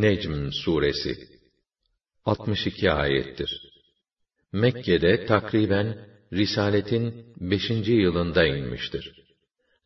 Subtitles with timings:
[0.00, 1.16] Necm suresi
[2.24, 3.50] 62 ayettir.
[4.52, 5.98] Mekke'de takriben
[6.32, 7.70] Risaletin 5.
[7.86, 9.12] yılında inmiştir.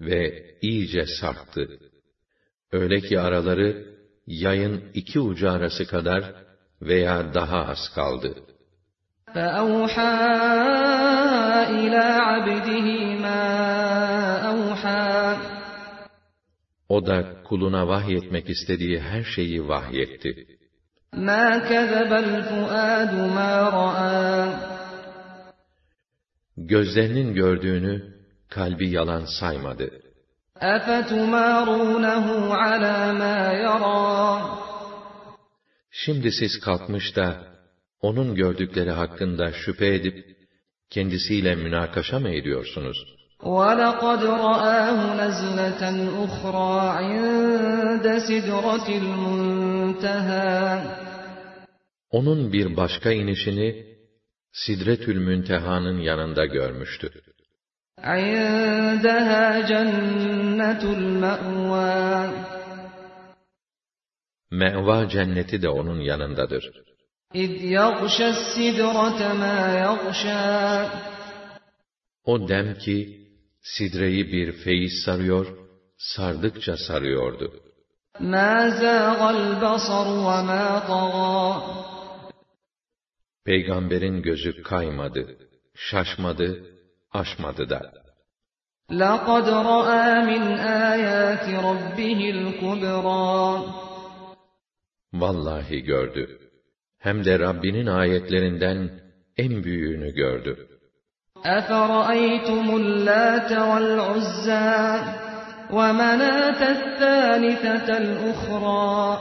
[0.00, 1.68] ve iyice sarktı.
[2.72, 6.24] Öyle ki araları yayın iki ucu arası kadar
[6.82, 8.34] veya daha az kaldı.
[9.35, 10.13] فَأَوْحَى
[11.79, 12.87] إِلَى عَبْدِهِ
[13.25, 13.43] مَا
[14.51, 15.37] أَوْحَى
[16.89, 20.47] O da kuluna vahyetmek istediği her şeyi vahyetti.
[21.13, 24.53] مَا كَذَبَ الْفُؤَادُ مَا رَأَى
[26.57, 28.13] Gözlerinin gördüğünü
[28.49, 29.89] kalbi yalan saymadı.
[30.61, 32.25] أَفَتُمَارُونَهُ
[32.63, 34.41] عَلَى مَا يَرَى
[35.91, 37.53] Şimdi siz kalkmış da
[38.01, 40.37] onun gördükleri hakkında şüphe edip
[40.89, 42.97] kendisiyle münakaşa mı ediyorsunuz?
[43.43, 45.83] وَلَقَدْ رَآهُ نَزْلَةً
[46.25, 50.81] أُخْرَى عِندَ سِدْرَةِ الْمُنْتَهَى
[52.09, 53.85] Onun bir başka inişini
[54.51, 57.11] Sidretül Münteha'nın yanında görmüştü.
[57.97, 62.29] عِندَهَا جَنَّةُ الْمَأْوَى
[64.51, 66.71] Meva cenneti de onun yanındadır.
[67.35, 70.89] إِذْ يَغْشَى السِّدْرَةَ مَا يَغْشَى
[72.25, 72.97] O dem ki
[73.61, 75.57] sidreyi bir feyiz sarıyor,
[75.97, 77.47] sardıkça sarıyordu.
[78.19, 81.61] مَا زَاغَ الْبَصَرُ وَمَا طَغَى
[83.45, 85.37] Peygamberin gözü kaymadı,
[85.75, 86.65] şaşmadı,
[87.11, 87.81] aşmadı da.
[88.91, 90.43] لَقَدْ رَأَى مِنْ
[90.91, 93.61] آيَاتِ رَبِّهِ الْكُبْرَى
[95.13, 96.46] Vallahi gördü.
[96.97, 98.99] Hem de Rabbinin ayetlerinden
[99.37, 100.67] en büyüğünü gördü.
[101.57, 104.73] أَفَرَأَيْتُمُ اللَّاتَ وَالْعُزَّى
[105.77, 109.17] وَمَنَاةَ الثَّالِثَةَ الْأُخْرَى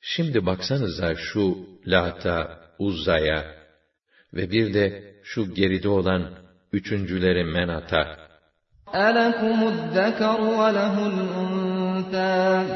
[0.00, 1.56] Şimdi baksanıza şu
[1.86, 3.44] Lata, Uzza'ya
[4.34, 6.34] ve bir de şu geride olan
[6.72, 8.26] üçüncüleri Menat'a.
[8.86, 12.66] أَلَكُمُ الذَّكَرُ وَلَهُ الْأُنْثَى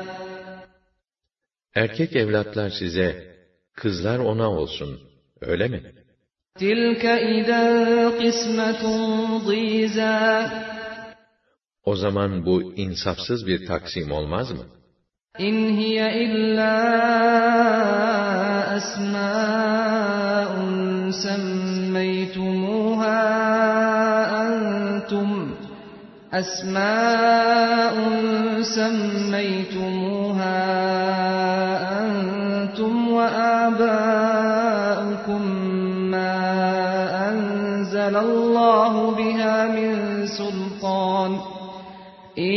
[1.74, 3.30] Erkek evlatlar size,
[3.76, 5.00] kızlar ona olsun,
[5.40, 5.80] öyle mi?
[6.58, 7.04] تِلْكَ
[7.36, 7.64] إِذًا
[8.20, 8.82] قِسْمَةٌ
[9.48, 10.48] ضِيزَى
[11.84, 14.64] O zaman bu insafsız bir taksim olmaz mı?
[15.40, 16.76] إِنْ هِيَ إِلَّا
[18.78, 20.50] أَسْمَاءٌ
[21.24, 23.20] سَمَّيْتُمُوهَا
[24.42, 25.28] أَنْتُمْ
[26.32, 27.94] أَسْمَاءٌ
[28.76, 29.93] سَمَّيْتُمُوهَا
[38.14, 39.94] أَنزَلَ اللَّهُ بِهَا مِنْ
[40.26, 41.32] سُلْطَانٍ
[42.38, 42.54] إِنْ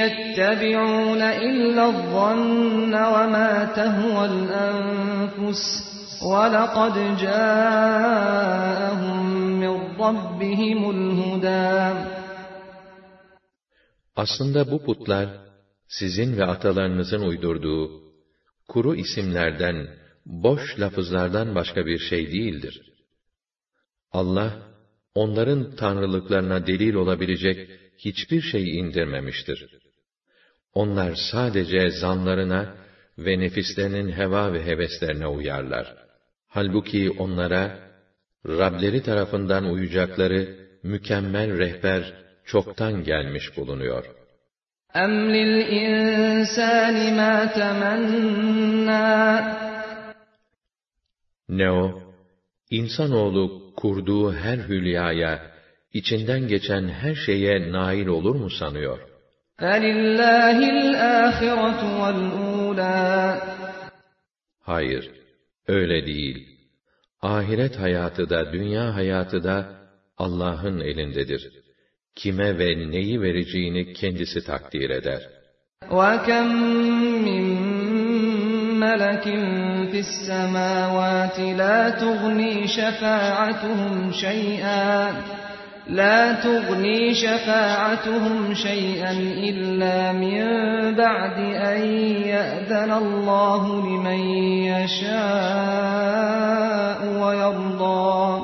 [0.00, 5.62] يَتَّبِعُونَ إِلَّا الظَّنَّ وَمَا تَهْوَى الْأَنفُسُ
[6.32, 9.18] وَلَقَدْ جَاءَهُمْ
[9.62, 9.74] مِنْ
[10.04, 11.94] رَبِّهِمُ الْهُدَى
[14.16, 15.28] Aslında bu putlar,
[15.88, 17.90] sizin ve atalarınızın uydurduğu,
[18.68, 19.86] kuru isimlerden,
[20.26, 22.82] boş lafızlardan başka bir şey değildir.
[24.12, 24.70] Allah,
[25.14, 29.66] onların tanrılıklarına delil olabilecek hiçbir şey indirmemiştir.
[30.74, 32.74] Onlar sadece zanlarına
[33.18, 35.94] ve nefislerinin heva ve heveslerine uyarlar.
[36.48, 37.90] Halbuki onlara,
[38.46, 42.14] Rableri tarafından uyacakları mükemmel rehber
[42.44, 44.04] çoktan gelmiş bulunuyor.
[44.94, 49.54] اَمْ لِلْاِنْسَانِ مَا تَمَنَّى
[51.48, 52.02] Ne o?
[52.70, 55.50] İnsanoğlu kurduğu her hülyaya,
[55.92, 58.98] içinden geçen her şeye nail olur mu sanıyor?
[59.58, 63.38] فَلِلَّهِ الْآخِرَةُ وَالْأُولَى
[64.60, 65.10] Hayır,
[65.68, 66.48] öyle değil.
[67.22, 69.80] Ahiret hayatı da, dünya hayatı da
[70.18, 71.52] Allah'ın elindedir.
[72.14, 75.22] Kime ve neyi vereceğini kendisi takdir eder.
[75.90, 76.48] وَكَمْ
[77.24, 77.73] مِنْ
[78.80, 79.24] مَلَكٍ
[79.90, 85.12] فِي السَّمَاوَاتِ لَا تُغْنِي شَفَاعَتُهُمْ شَيْئًا
[85.90, 89.12] لا تغني شفاعتهم شيئا
[89.48, 90.44] إلا من
[90.94, 91.80] بعد أن
[92.22, 94.20] يأذن الله لمن
[94.70, 96.20] يشاء
[97.22, 98.40] ويرضى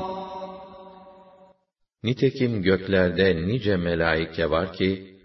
[2.02, 5.16] Nitekim göklerde nice melaike var ki,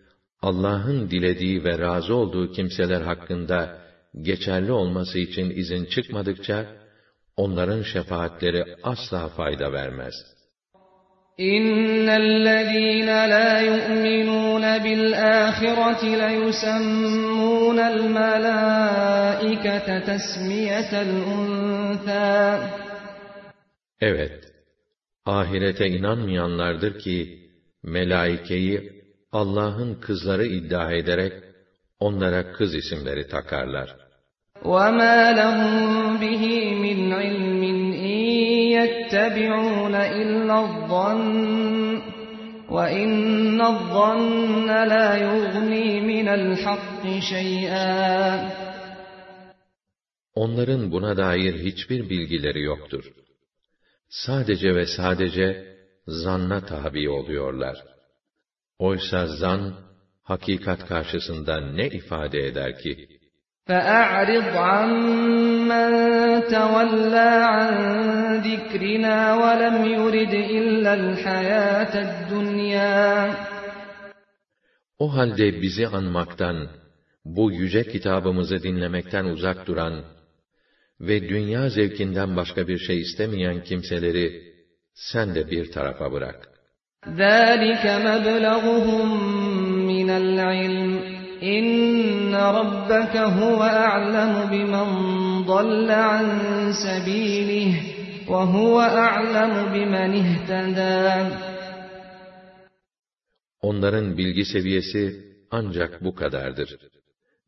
[0.41, 3.77] Allah'ın dilediği ve razı olduğu kimseler hakkında
[4.21, 6.65] geçerli olması için izin çıkmadıkça,
[7.37, 10.15] onların şefaatleri asla fayda vermez.
[11.39, 19.19] إن الذين لا يؤمنون بالآخرة ليسمون الملائكة
[19.99, 22.59] تسمية الأنثى
[24.01, 24.53] Evet,
[25.25, 27.49] ahirete inanmayanlardır ki,
[27.83, 31.33] melaikeyi Allah'ın kızları iddia ederek,
[31.99, 33.95] onlara kız isimleri takarlar.
[34.65, 36.43] وَمَا لَهُم بِهِ
[36.85, 37.63] مِنْ عِلْمٍ
[38.11, 38.19] إِنْ
[38.77, 42.01] يَتَّبِعُونَ إِلَّا الظَّنَّ
[42.69, 48.51] وَإِنَّ الظَّنَّ لَا يُغْنِي مِنَ الْحَقِّ شَيْئًا
[50.33, 53.03] Onların buna dair hiçbir bilgileri yoktur.
[54.09, 55.75] Sadece ve sadece
[56.07, 57.77] zanna tabi oluyorlar.
[58.79, 59.73] Oysa zan,
[60.23, 63.21] hakikat karşısında ne ifade eder ki?
[63.67, 65.91] فَأَعْرِضْ عَمَّنْ
[66.55, 67.73] تَوَلَّى عَنْ
[68.49, 73.33] ذِكْرِنَا وَلَمْ يُرِدْ إِلَّا الْحَيَاةَ الدُّنْيَا
[74.99, 76.67] O halde bizi anmaktan,
[77.25, 80.03] bu yüce kitabımızı dinlemekten uzak duran
[80.99, 84.53] ve dünya zevkinden başka bir şey istemeyen kimseleri
[84.93, 86.47] sen de bir tarafa bırak.
[87.05, 89.09] ذَٰلِكَ مَبْلَغُهُمْ
[89.91, 90.84] مِنَ الْعِلْمِ
[91.40, 94.90] İnne rabbeke huve a'lemu bimen
[95.48, 96.28] dalle an
[96.72, 97.74] sebilih
[98.28, 100.12] ve huve a'lemu bimen.
[103.60, 106.76] Onların bilgi seviyesi ancak bu kadardır.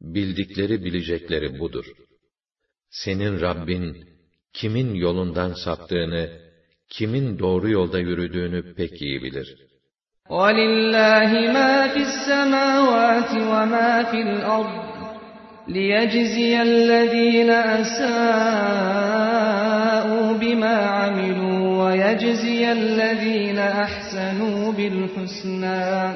[0.00, 1.85] Bildikleri bilecekleri budur.
[2.90, 4.08] Senin Rabbin,
[4.52, 6.31] kimin yolundan saptığını,
[6.88, 9.77] kimin doğru yolda yürüdüğünü pek iyi bilir.''
[10.29, 14.83] وَلِلَّهِ مَا فِي السَّمَاوَاتِ وَمَا فِي الْأَرْضِ
[15.67, 17.50] لِيَجْزِيَ الَّذ۪ينَ
[17.81, 18.03] أَسَاءُوا
[20.41, 26.13] بِمَا عَمِلُوا وَيَجْزِيَ الَّذ۪ينَ أَحْسَنُوا بِالْحُسْنَى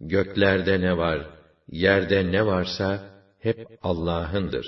[0.00, 1.26] Göklerde ne var,
[1.68, 3.00] yerde ne varsa
[3.40, 4.66] hep Allah'ındır.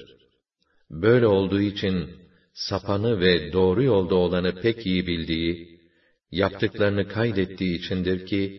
[0.91, 2.11] Böyle olduğu için
[2.55, 5.75] sapanı ve doğru yolda olanı pek iyi bildiği,
[6.31, 8.53] yaptıklarını kaydettiği içindir ki,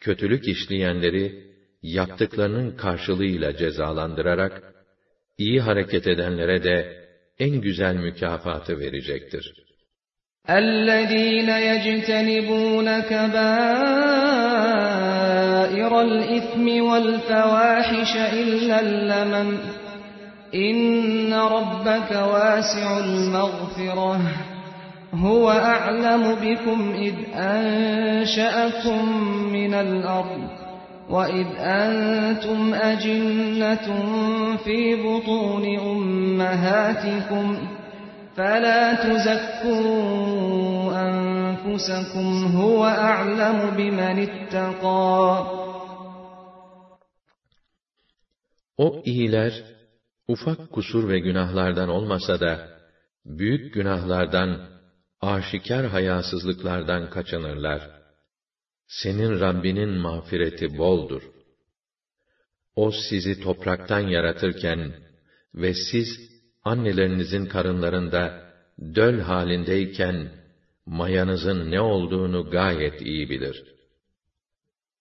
[0.00, 1.52] kötülük işleyenleri,
[1.82, 4.62] yaptıklarının karşılığıyla cezalandırarak,
[5.38, 7.02] iyi hareket edenlere de
[7.38, 9.54] en güzel mükafatı verecektir.
[10.48, 13.52] الَّذ۪ينَ يَجْتَنِبُونَ كَبَائِرَ
[16.08, 19.48] الْإِثْمِ وَالْفَوَاحِشَ إِلَّا اللَّمَمَ
[20.54, 24.20] إِنَّ رَبَّكَ وَاسِعُ الْمَغْفِرَةِ
[25.16, 29.02] هُوَ أَعْلَمُ بِكُمْ إِذْ أَنشَأَكُم
[29.52, 30.50] مِّنَ الْأَرْضِ
[31.10, 33.86] وَإِذْ أَنتُمْ أَجِنَّةٌ
[34.56, 37.46] فِي بُطُونِ أُمَّهَاتِكُمْ
[38.36, 39.82] فَلَا تُزَكُّوا
[41.08, 45.62] أَنفُسَكُمْ هُوَ أَعْلَمُ بِمَنِ اتَّقَى
[48.78, 49.52] O iyiler,
[50.28, 52.68] ufak kusur ve günahlardan olmasa da,
[53.24, 54.50] büyük günahlardan,
[55.21, 57.89] aşikar hayasızlıklardan kaçınırlar.
[58.87, 61.23] Senin Rabbinin mağfireti boldur.
[62.75, 64.93] O sizi topraktan yaratırken
[65.55, 66.07] ve siz
[66.63, 68.53] annelerinizin karınlarında
[68.95, 70.31] döl halindeyken
[70.85, 73.63] mayanızın ne olduğunu gayet iyi bilir.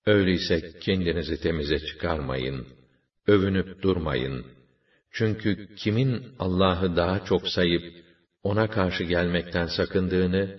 [0.06, 2.66] Öyleyse kendinizi temize çıkarmayın,
[3.26, 4.46] övünüp durmayın.
[5.10, 8.05] Çünkü kimin Allah'ı daha çok sayıp,
[8.45, 10.49] ona karşı gelmekten sakındığını,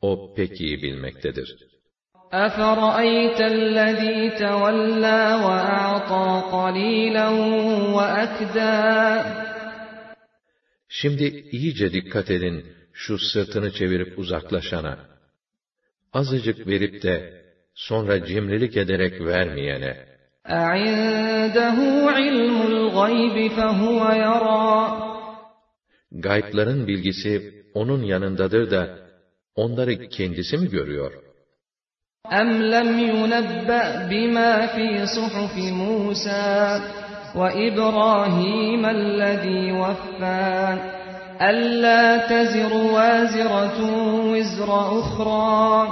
[0.00, 1.56] o pek iyi bilmektedir.
[2.32, 6.26] أَفَرَأَيْتَ الَّذ۪ي تَوَلَّى وَأَعْطَى
[6.56, 7.28] قَلِيلًا
[7.96, 8.74] وَأَكْدَى
[10.88, 14.98] Şimdi iyice dikkat edin şu sırtını çevirip uzaklaşana.
[16.12, 17.24] Azıcık verip de
[17.74, 19.96] sonra cimrilik ederek vermeyene.
[20.46, 21.76] أَعِندَهُ
[22.18, 25.13] عِلْمُ الْغَيْبِ فَهُوَ يَرَى
[26.21, 27.41] gaybların bilgisi
[27.73, 28.89] onun yanındadır da
[29.55, 31.11] onları kendisi mi görüyor?
[32.31, 36.79] اَمْ لَمْ يُنَبَّأْ بِمَا فِي صُحُفِ مُوسَى
[37.39, 40.77] وَإِبْرَاهِيمَ الَّذ۪ي وَفَّى
[41.41, 43.79] أَلَّا تَزِرُ وَازِرَةٌ
[44.31, 44.69] وِزْرَ
[44.99, 45.87] أُخْرَى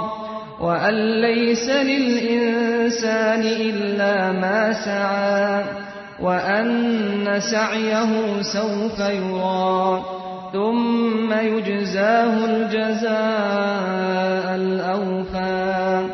[0.60, 5.83] وَأَنْ لَيْسَ لِلْإِنْسَانِ إِلَّا مَا سَعَى
[6.20, 10.04] وَأَنَّ سَعْيَهُ سَوْفَ يُرَىٰ
[10.52, 16.08] ثُمَّ يُجْزَاهُ الْجَزَاءَ الْأَوْفَىٰ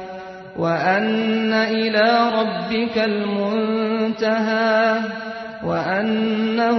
[0.56, 5.00] وَأَنَّ إِلَىٰ رَبِّكَ الْمُنتَهَىٰ
[5.64, 6.78] وَأَنَّهُ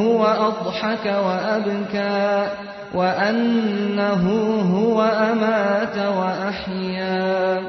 [0.00, 2.50] هُوَ أَضْحَكَ وَأَبْكَىٰ
[2.94, 4.24] وَأَنَّهُ
[4.76, 7.62] هُوَ أَمَاتَ وَأَحْيَا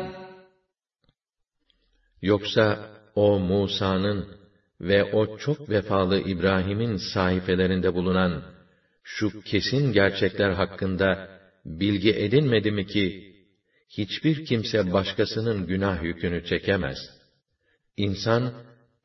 [2.23, 2.77] Yoksa
[3.15, 4.42] o Musa'nın
[4.87, 8.43] ve o çok vefalı İbrahim'in sahifelerinde bulunan
[9.03, 11.29] şu kesin gerçekler hakkında
[11.65, 13.33] bilgi edinmedi mi ki,
[13.89, 16.97] hiçbir kimse başkasının günah yükünü çekemez.
[17.97, 18.53] İnsan,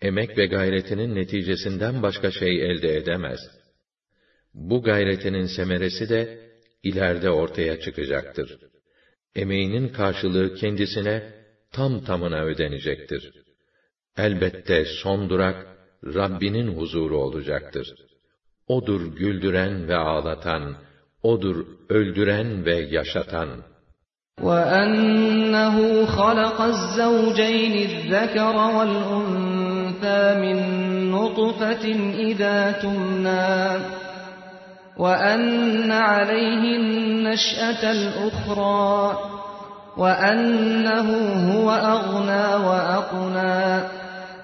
[0.02, 3.40] emek ve gayretinin neticesinden başka şey elde edemez.
[4.54, 6.49] Bu gayretinin semeresi de,
[6.82, 8.58] ileride ortaya çıkacaktır.
[9.35, 11.23] Emeğinin karşılığı kendisine,
[11.73, 13.47] tam tamına ödenecektir.
[14.17, 15.57] Elbette son durak,
[16.05, 17.88] Rabbinin huzuru olacaktır.
[18.67, 20.75] Odur güldüren ve ağlatan,
[21.23, 23.50] O'dur öldüren ve yaşatan.
[24.41, 25.75] وَأَنَّهُ
[26.17, 30.57] خَلَقَ الزَّوْجَيْنِ الذَّكَرَ وَالْأُنثَىٰ مِن
[31.15, 31.85] نُّطْفَةٍ
[32.27, 33.79] إِذَا تُمْنَىٰ
[35.03, 39.17] وَأَنَّ عَلَيْهِ النَّشْأَةَ الْأُخْرَىٰ
[39.97, 41.07] وَأَنَّهُ
[41.51, 44.03] هُوَ أَغْنَىٰ وَأَقْنَىٰ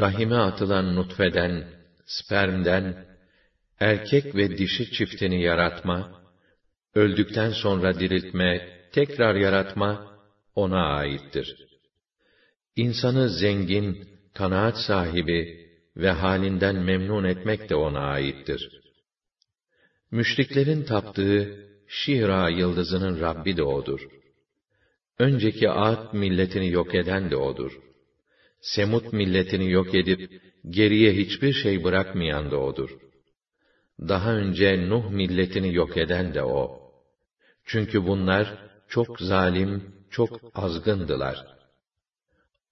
[0.00, 1.64] Rahime atılan nutfeden,
[2.06, 2.96] spermden,
[3.80, 6.06] erkek ve dişi çiftini yaratma,
[6.94, 8.60] öldükten sonra diriltme,
[8.92, 10.00] tekrar yaratma,
[10.54, 11.56] ona aittir.
[12.76, 13.98] İnsanı zengin,
[14.34, 15.48] kanaat sahibi
[15.96, 18.70] ve halinden memnun etmek de ona aittir.
[20.10, 21.50] Müşriklerin taptığı
[21.86, 24.00] Şira yıldızının Rabbi de O'dur.
[25.18, 27.78] Önceki Ad milletini yok eden de O'dur.
[28.62, 32.90] Semut milletini yok edip, geriye hiçbir şey bırakmayan da O'dur.
[34.00, 36.82] Daha önce Nuh milletini yok eden de O.
[37.64, 41.46] Çünkü bunlar çok zalim, çok azgındılar.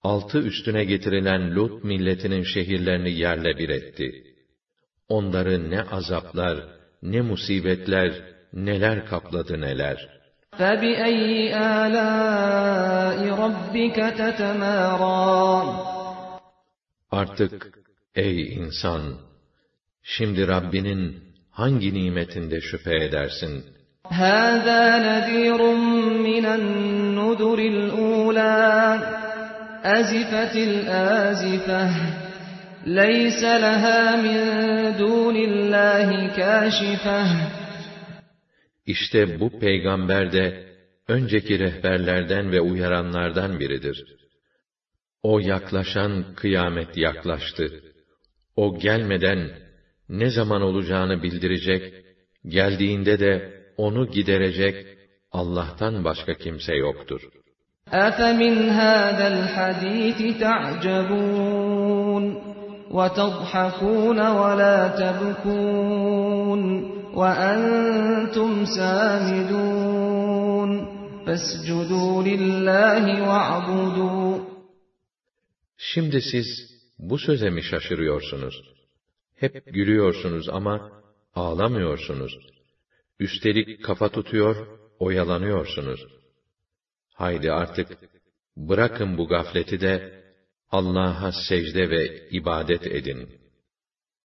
[0.03, 4.35] Altı üstüne getirilen Lut milletinin şehirlerini yerle bir etti.
[5.07, 6.57] Onları ne azaplar,
[7.01, 10.20] ne musibetler, neler kapladı neler.
[10.59, 15.75] فَبِأَيِّ آلَاءِ رَبِّكَ تَتَمَارَىٰ
[17.11, 17.67] Artık
[18.15, 19.01] ey insan,
[20.03, 23.63] şimdi Rabbinin hangi nimetinde şüphe edersin?
[24.05, 25.61] هَذَا نَذِيرٌ
[26.29, 28.99] مِّنَ النُّذُرِ الْأُولَىٰ
[29.83, 31.89] أَزِفَتِ الْآزِفَةُ
[32.85, 34.39] لَيْسَ لَهَا مِن
[34.99, 37.25] دُونِ اللّٰهِ كَاشِفَةٌ
[38.86, 40.66] İşte bu peygamber de
[41.08, 44.16] önceki rehberlerden ve uyaranlardan biridir.
[45.22, 47.82] O yaklaşan kıyamet yaklaştı.
[48.56, 49.50] O gelmeden
[50.08, 51.94] ne zaman olacağını bildirecek,
[52.46, 54.86] geldiğinde de onu giderecek
[55.32, 57.20] Allah'tan başka kimse yoktur.
[57.92, 61.69] أَفَمِنْ هَذَا الْحَدِيثِ تَعْجَبُونَ
[62.90, 66.62] وَتَضْحَكُونَ وَلَا تَبْكُونَ
[67.20, 70.16] وَأَنْتُمْ سَامِدُونَ
[71.26, 74.56] فاسجدوا لله واعبدوا
[75.78, 76.46] Şimdi siz
[76.98, 78.54] bu söze mi şaşırıyorsunuz?
[79.36, 81.02] Hep gülüyorsunuz ama
[81.34, 82.38] ağlamıyorsunuz.
[83.20, 84.66] Üstelik kafa tutuyor,
[84.98, 86.06] oyalanıyorsunuz.
[87.14, 87.88] Haydi artık
[88.56, 90.19] bırakın bu gafleti de
[90.71, 93.40] Allah'a secde ve ibadet edin.''